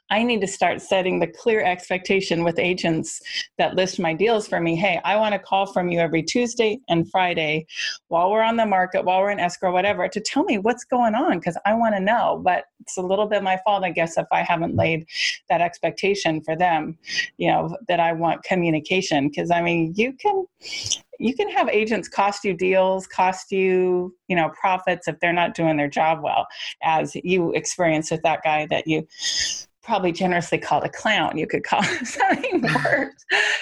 [0.10, 3.22] I need to start setting the clear expectation with agents
[3.58, 4.76] that list my deals for me.
[4.76, 7.66] Hey, I want to call from you every Tuesday and Friday
[8.08, 11.16] while we're on the market, while we're in escrow, whatever, to tell me what's going
[11.16, 12.42] on because I want to know.
[12.44, 15.06] But it's a little bit my fault, I guess, if I haven't laid
[15.50, 16.98] that expectation for them,
[17.38, 19.28] you know, that I want communication.
[19.28, 20.46] Because I mean, you can
[21.20, 25.56] you can have agents cost you deals cost you you know profits if they're not
[25.56, 26.46] doing their job well
[26.84, 29.08] as you experienced with that guy that you
[29.82, 33.14] probably generously called a clown you could call something worse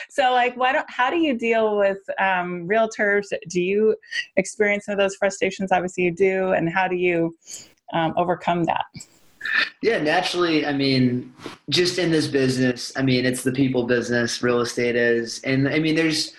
[0.09, 0.89] so like why don't?
[0.89, 3.95] how do you deal with um, realtors do you
[4.35, 7.35] experience some of those frustrations obviously you do and how do you
[7.93, 8.85] um, overcome that
[9.81, 10.65] yeah, naturally.
[10.65, 11.33] I mean,
[11.69, 15.39] just in this business, I mean, it's the people business, real estate is.
[15.43, 16.33] And I mean, there's,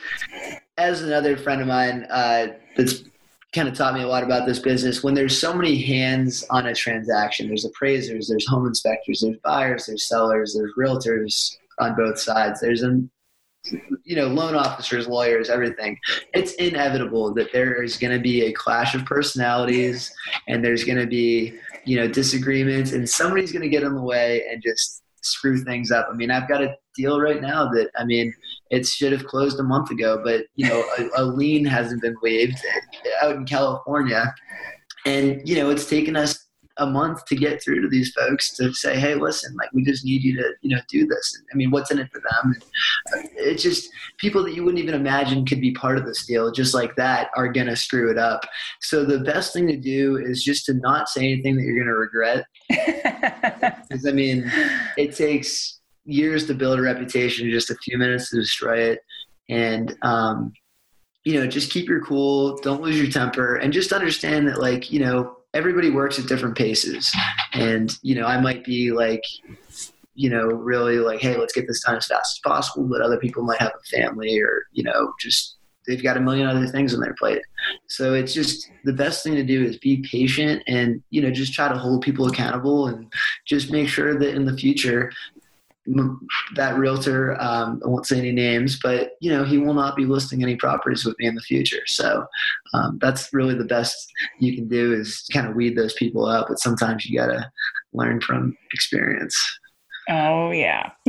[0.78, 3.04] as another friend of mine uh, that's
[3.52, 6.66] kind of taught me a lot about this business when there's so many hands on
[6.66, 12.18] a transaction there's appraisers there's home inspectors there's buyers there's sellers there's realtors on both
[12.18, 13.00] sides there's a
[14.04, 15.98] you know loan officers lawyers everything.
[16.34, 20.12] It's inevitable that there is going to be a clash of personalities
[20.48, 24.02] and there's going to be you know disagreements and somebody's going to get in the
[24.02, 26.08] way and just screw things up.
[26.10, 28.32] I mean i've got a deal right now that i mean
[28.70, 32.16] it should have closed a month ago, but you know, a, a lien hasn't been
[32.22, 32.58] waived
[33.22, 34.34] out in California,
[35.04, 36.46] and you know, it's taken us
[36.78, 40.04] a month to get through to these folks to say, hey, listen, like we just
[40.04, 41.34] need you to, you know, do this.
[41.38, 42.54] And, I mean, what's in it for them?
[43.12, 46.26] And uh, it's just people that you wouldn't even imagine could be part of this
[46.26, 48.44] deal, just like that, are gonna screw it up.
[48.80, 51.96] So the best thing to do is just to not say anything that you're gonna
[51.96, 52.46] regret.
[53.88, 54.50] Because I mean,
[54.96, 55.75] it takes
[56.06, 59.00] years to build a reputation, just a few minutes to destroy it.
[59.48, 60.52] And, um,
[61.24, 64.92] you know, just keep your cool, don't lose your temper, and just understand that, like,
[64.92, 67.14] you know, everybody works at different paces.
[67.52, 69.22] And, you know, I might be like,
[70.14, 73.18] you know, really like, hey, let's get this done as fast as possible, but other
[73.18, 76.94] people might have a family or, you know, just they've got a million other things
[76.94, 77.42] on their plate.
[77.88, 81.52] So it's just the best thing to do is be patient and you know just
[81.52, 83.12] try to hold people accountable and
[83.46, 85.12] just make sure that in the future
[86.54, 90.04] that realtor um, i won't say any names but you know he will not be
[90.04, 91.82] listing any properties with me in the future.
[91.86, 92.26] So
[92.74, 96.46] um, that's really the best you can do is kind of weed those people out
[96.48, 97.50] but sometimes you got to
[97.92, 99.36] learn from experience
[100.08, 100.90] Oh yeah,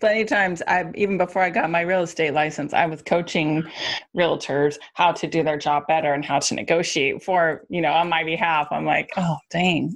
[0.00, 0.62] plenty of times.
[0.68, 3.64] I even before I got my real estate license, I was coaching
[4.16, 8.08] realtors how to do their job better and how to negotiate for you know on
[8.08, 8.68] my behalf.
[8.70, 9.94] I'm like, oh dang,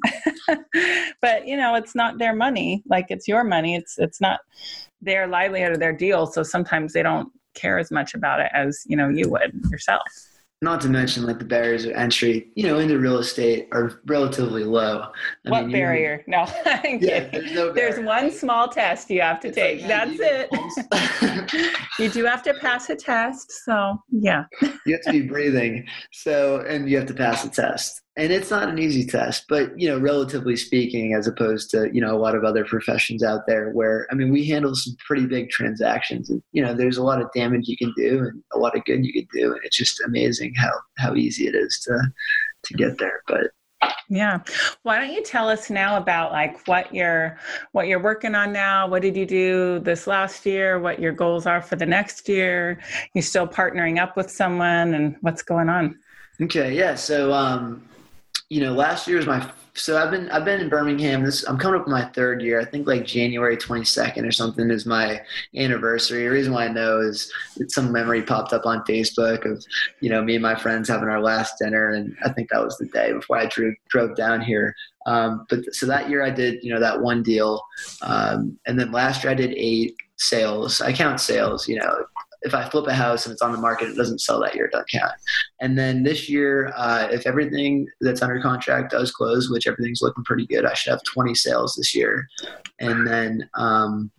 [1.21, 2.83] but you know it's not their money.
[2.89, 3.77] Like it's your money.
[3.77, 4.41] It's it's not
[5.01, 6.27] their livelihood or their deal.
[6.27, 10.03] So sometimes they don't care as much about it as you know you would yourself
[10.63, 14.65] not to mention like the barriers of entry, you know, into real estate are relatively
[14.65, 15.09] low.
[15.47, 16.25] I what mean, barrier?
[16.27, 16.47] No,
[16.85, 19.81] yeah, there's, no there's one small test you have to it's take.
[19.83, 21.71] Like, That's it.
[21.99, 23.53] you do have to pass a test.
[23.65, 24.45] So yeah.
[24.87, 25.87] you have to be breathing.
[26.13, 29.79] So and you have to pass a test and it's not an easy test but
[29.79, 33.41] you know relatively speaking as opposed to you know a lot of other professions out
[33.47, 37.03] there where i mean we handle some pretty big transactions and you know there's a
[37.03, 39.53] lot of damage you can do and a lot of good you can do.
[39.53, 41.99] And it's just amazing how how easy it is to
[42.65, 43.23] to get there.
[43.27, 43.51] But
[44.09, 44.41] yeah.
[44.83, 47.39] Why don't you tell us now about like what you're
[47.73, 48.87] what you're working on now?
[48.87, 50.79] What did you do this last year?
[50.79, 52.81] What your goals are for the next year?
[53.15, 55.99] You're still partnering up with someone and what's going on?
[56.41, 56.75] Okay.
[56.75, 56.95] Yeah.
[56.95, 57.87] So um
[58.55, 61.25] you know, last year was my so I've been I've been in Birmingham.
[61.25, 62.61] This I'm coming up my third year.
[62.61, 65.21] I think like January 22nd or something is my
[65.57, 66.23] anniversary.
[66.23, 67.33] The reason why I know is
[67.67, 69.65] some memory popped up on Facebook of
[70.01, 72.79] you know me and my friends having our last dinner, and I think that was
[72.79, 74.73] the day before I drove drove down here.
[75.07, 77.61] Um, but so that year I did you know that one deal,
[78.03, 80.81] um, and then last year I did eight sales.
[80.81, 81.67] I count sales.
[81.67, 82.07] You know,
[82.45, 84.67] if I flip a house and it's on the market, it doesn't sell that year,
[84.67, 85.13] it doesn't count.
[85.61, 90.25] And then this year, uh, if everything that's under contract does close, which everything's looking
[90.25, 92.29] pretty good, I should have 20 sales this year.
[92.81, 94.11] And then um,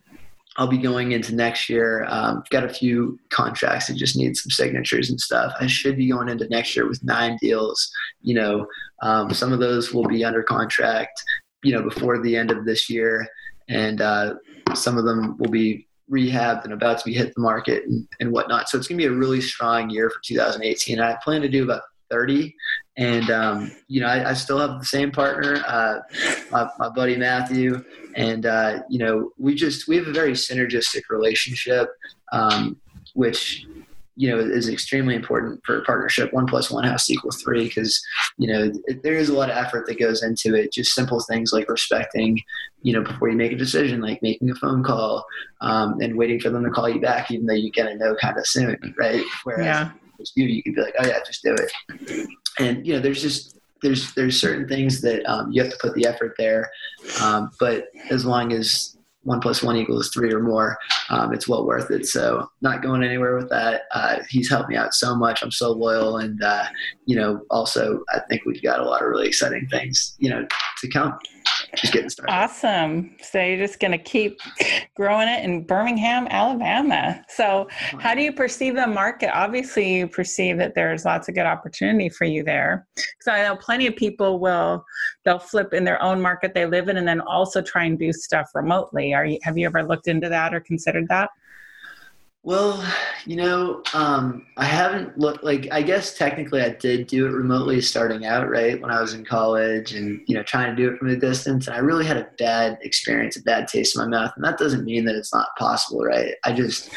[0.56, 2.04] I'll be going into next year.
[2.08, 5.52] Um, got a few contracts that just need some signatures and stuff.
[5.60, 7.90] I should be going into next year with nine deals.
[8.22, 8.66] You know,
[9.02, 11.22] um, some of those will be under contract,
[11.62, 13.28] you know, before the end of this year.
[13.68, 14.34] And uh,
[14.74, 18.30] some of them will be rehabbed and about to be hit the market and, and
[18.30, 18.68] whatnot.
[18.68, 21.00] So it's going to be a really strong year for 2018.
[21.00, 22.54] I plan to do about 30.
[22.96, 25.98] And, um, you know, I, I, still have the same partner, uh,
[26.50, 27.84] my, my, buddy Matthew.
[28.14, 31.88] And, uh, you know, we just, we have a very synergistic relationship,
[32.32, 32.80] um,
[33.14, 33.66] which,
[34.16, 36.32] you know is extremely important for a partnership.
[36.32, 38.02] One plus one has to equal three because
[38.38, 40.72] you know it, there is a lot of effort that goes into it.
[40.72, 42.40] Just simple things like respecting
[42.82, 45.26] you know before you make a decision like making a phone call
[45.60, 48.14] um, and waiting for them to call you back even though you get to know
[48.16, 49.24] kind of soon right?
[49.44, 49.90] Whereas yeah.
[50.34, 52.28] you you could be like oh yeah just do it.
[52.58, 55.94] And you know there's just there's there's certain things that um, you have to put
[55.94, 56.70] the effort there
[57.20, 58.95] um, but as long as
[59.26, 60.78] one plus one equals three or more,
[61.10, 62.06] um, it's well worth it.
[62.06, 63.82] So not going anywhere with that.
[63.92, 65.42] Uh, he's helped me out so much.
[65.42, 66.64] I'm so loyal, and uh,
[67.04, 70.46] you know, also I think we've got a lot of really exciting things, you know,
[70.80, 71.18] to come
[71.74, 72.32] just getting started.
[72.32, 73.16] Awesome.
[73.22, 74.38] So you're just going to keep
[74.94, 77.24] growing it in Birmingham, Alabama.
[77.28, 79.30] So how do you perceive the market?
[79.36, 82.86] Obviously, you perceive that there's lots of good opportunity for you there.
[82.94, 84.84] Because I know plenty of people will
[85.24, 88.12] they'll flip in their own market they live in, and then also try and do
[88.12, 89.14] stuff remotely.
[89.14, 91.30] Are you have you ever looked into that or considered that?
[92.46, 92.80] Well,
[93.24, 97.80] you know, um, I haven't looked like, I guess technically I did do it remotely
[97.80, 98.80] starting out, right?
[98.80, 101.66] When I was in college and, you know, trying to do it from a distance.
[101.66, 104.30] And I really had a bad experience, a bad taste in my mouth.
[104.36, 106.34] And that doesn't mean that it's not possible, right?
[106.44, 106.88] I just,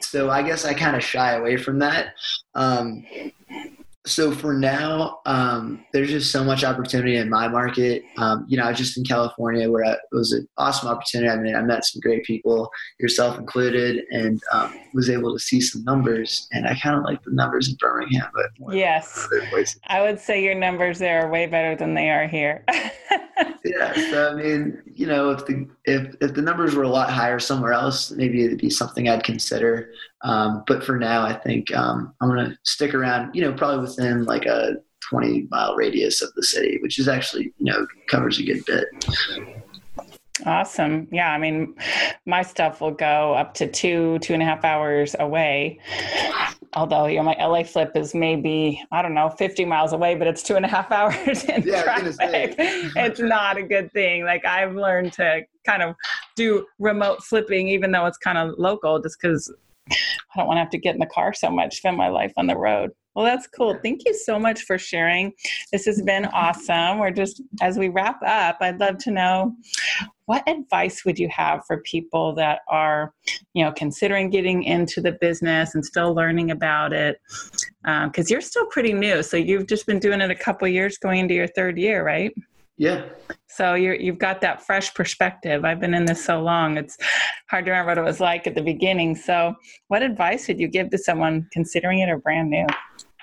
[0.00, 2.14] so I guess I kind of shy away from that.
[2.56, 3.06] Um,
[4.08, 8.02] so for now, um, there's just so much opportunity in my market.
[8.16, 11.30] Um, you know, I was just in California where I, it was an awesome opportunity.
[11.30, 15.60] I mean, I met some great people, yourself included, and um, was able to see
[15.60, 16.48] some numbers.
[16.52, 19.28] And I kind of like the numbers in Birmingham, but yes,
[19.86, 22.64] I would say your numbers there are way better than they are here.
[23.64, 27.10] yeah, so I mean, you know, if the if if the numbers were a lot
[27.10, 29.90] higher somewhere else, maybe it'd be something I'd consider.
[30.22, 33.80] Um, but for now, I think um, I'm going to stick around, you know, probably
[33.80, 34.76] within like a
[35.08, 38.86] 20 mile radius of the city, which is actually, you know, covers a good bit.
[40.46, 41.08] Awesome.
[41.10, 41.32] Yeah.
[41.32, 41.74] I mean,
[42.26, 45.80] my stuff will go up to two, two and a half hours away.
[46.74, 50.28] Although, you know, my LA flip is maybe, I don't know, 50 miles away, but
[50.28, 52.54] it's two and a half hours in yeah, traffic.
[52.58, 54.24] it's not a good thing.
[54.24, 55.96] Like, I've learned to kind of
[56.36, 59.52] do remote flipping, even though it's kind of local, just because
[59.90, 62.32] I don't want to have to get in the car so much, spend my life
[62.36, 62.90] on the road.
[63.14, 63.76] Well, that's cool.
[63.82, 65.32] Thank you so much for sharing.
[65.72, 66.98] This has been awesome.
[66.98, 69.56] We're just, as we wrap up, I'd love to know
[70.26, 73.12] what advice would you have for people that are,
[73.54, 77.20] you know, considering getting into the business and still learning about it?
[77.82, 79.22] Because um, you're still pretty new.
[79.24, 82.32] So you've just been doing it a couple years, going into your third year, right?
[82.78, 83.06] Yeah.
[83.48, 85.64] So you're, you've got that fresh perspective.
[85.64, 86.96] I've been in this so long, it's
[87.50, 89.16] hard to remember what it was like at the beginning.
[89.16, 89.54] So,
[89.88, 92.66] what advice would you give to someone considering it or brand new?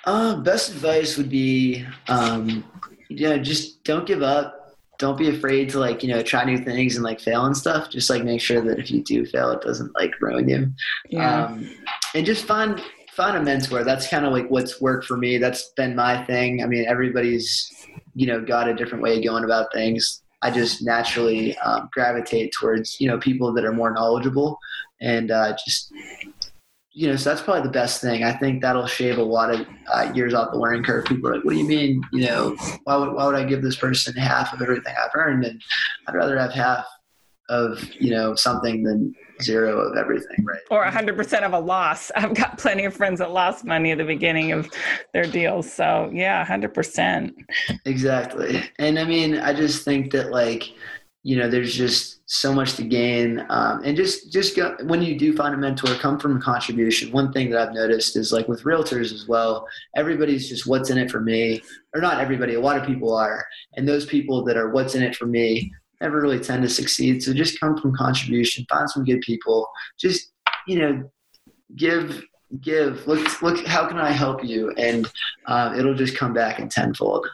[0.03, 2.63] Uh, best advice would be, um,
[3.07, 4.77] you know, just don't give up.
[4.99, 7.89] Don't be afraid to like, you know, try new things and like fail and stuff.
[7.89, 10.71] Just like make sure that if you do fail, it doesn't like ruin you.
[11.09, 11.45] Yeah.
[11.45, 11.69] Um,
[12.13, 13.83] and just find find a mentor.
[13.83, 15.37] That's kind of like what's worked for me.
[15.37, 16.63] That's been my thing.
[16.63, 17.85] I mean, everybody's
[18.15, 20.21] you know got a different way of going about things.
[20.41, 24.58] I just naturally um, gravitate towards you know people that are more knowledgeable
[25.01, 25.91] and uh, just
[26.91, 28.23] you know so that's probably the best thing.
[28.23, 31.06] I think that'll shave a lot of uh, years off the learning curve.
[31.06, 32.01] People are like, "What do you mean?
[32.13, 35.45] You know, why would why would I give this person half of everything I've earned?"
[35.45, 35.62] And
[36.08, 36.86] I'd rather have half
[37.49, 40.62] of you know something than zero of everything, right?
[40.71, 42.12] Or 100% of a loss.
[42.15, 44.69] I've got plenty of friends that lost money at the beginning of
[45.13, 45.71] their deals.
[45.71, 47.34] So, yeah, 100%.
[47.86, 48.63] Exactly.
[48.79, 50.73] And I mean, I just think that, like,
[51.23, 53.43] you know, there's just so much to gain.
[53.49, 57.12] Um, and just, just go, when you do find a mentor, come from a contribution.
[57.12, 60.99] One thing that I've noticed is like with realtors as well, everybody's just what's in
[60.99, 61.63] it for me,
[61.95, 63.43] or not everybody, a lot of people are.
[63.75, 65.71] And those people that are what's in it for me
[66.05, 67.23] never really tend to succeed.
[67.23, 69.67] So just come from contribution, find some good people,
[69.99, 70.31] just,
[70.67, 71.11] you know,
[71.75, 72.23] give,
[72.61, 74.71] give, look, look, how can I help you?
[74.77, 75.11] And
[75.47, 77.27] uh, it'll just come back in tenfold.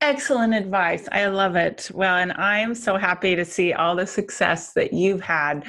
[0.00, 1.08] Excellent advice.
[1.12, 1.90] I love it.
[1.94, 5.64] Well, and I'm so happy to see all the success that you've had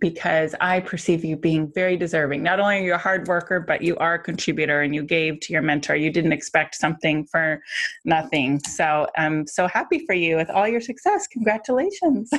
[0.00, 2.42] because I perceive you being very deserving.
[2.42, 5.40] Not only are you a hard worker, but you are a contributor and you gave
[5.40, 5.96] to your mentor.
[5.96, 7.62] You didn't expect something for
[8.04, 8.60] nothing.
[8.60, 11.26] So I'm so happy for you with all your success.
[11.26, 12.30] Congratulations.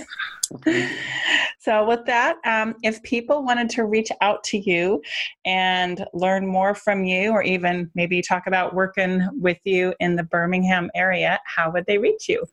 [1.60, 5.02] so, with that, um, if people wanted to reach out to you
[5.46, 10.24] and learn more from you, or even maybe talk about working with you in the
[10.24, 12.46] Birmingham area, how would they reach you?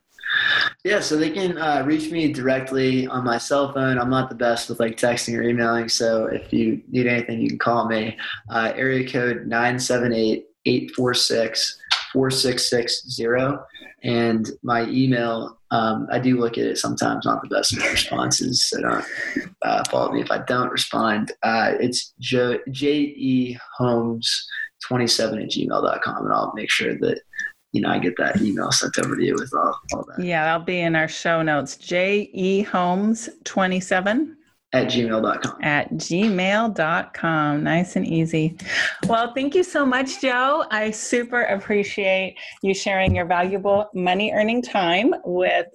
[0.84, 3.98] Yeah, so they can uh, reach me directly on my cell phone.
[3.98, 7.48] I'm not the best with like texting or emailing, so if you need anything, you
[7.48, 8.16] can call me.
[8.50, 11.78] Uh, area code 978 846
[12.12, 13.58] 4660.
[14.04, 18.68] And my email, um, I do look at it sometimes, not the best responses.
[18.68, 19.04] So don't
[19.62, 21.32] uh, follow me if I don't respond.
[21.42, 24.48] Uh, it's J E Holmes
[24.82, 26.24] 27 at gmail.com.
[26.24, 27.20] And I'll make sure that
[27.72, 30.24] you know, I get that email sent over to you with all, all that.
[30.24, 31.76] Yeah, that'll be in our show notes.
[31.76, 34.36] J E Holmes 27
[34.74, 35.58] at gmail.com.
[35.62, 37.62] At gmail.com.
[37.62, 38.56] Nice and easy.
[39.06, 40.64] Well, thank you so much, Joe.
[40.70, 45.66] I super appreciate you sharing your valuable money earning time with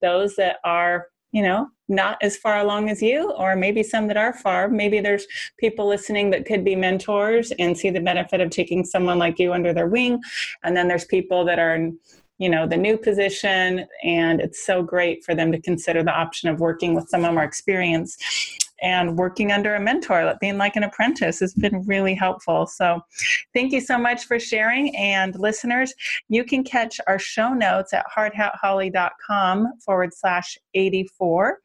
[0.00, 4.16] those that are, you know, not as far along as you, or maybe some that
[4.16, 4.68] are far.
[4.68, 5.26] Maybe there's
[5.58, 9.52] people listening that could be mentors and see the benefit of taking someone like you
[9.52, 10.20] under their wing.
[10.62, 11.98] And then there's people that are in,
[12.38, 16.48] you know the new position and it's so great for them to consider the option
[16.48, 18.22] of working with someone more experienced
[18.82, 22.66] and working under a mentor being like an apprentice has been really helpful.
[22.66, 23.00] So
[23.54, 24.94] thank you so much for sharing.
[24.96, 25.94] And listeners
[26.28, 31.58] you can catch our show notes at hardhatholly.com forward slash 84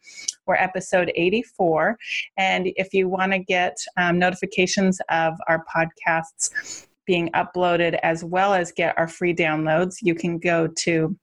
[0.46, 1.98] or episode 84
[2.38, 8.54] and if you want to get um, notifications of our podcasts being uploaded as well
[8.54, 11.16] as get our free downloads, you can go to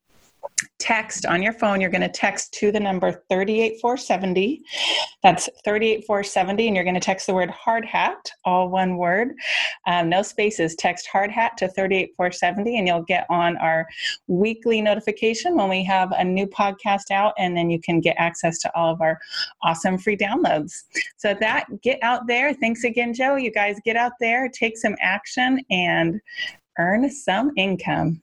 [0.79, 1.81] text on your phone.
[1.81, 4.63] You're going to text to the number 38470.
[5.23, 9.35] That's 38470, and you're going to text the word hard hat, all one word,
[9.87, 10.75] um, no spaces.
[10.75, 13.87] Text hard hat to 38470, and you'll get on our
[14.27, 18.59] weekly notification when we have a new podcast out, and then you can get access
[18.59, 19.19] to all of our
[19.63, 20.73] awesome free downloads.
[21.19, 22.55] So, that, get out there.
[22.55, 23.37] Thanks again, Joe.
[23.37, 26.21] You guys get out there, take some action, and
[26.79, 28.23] earn some income.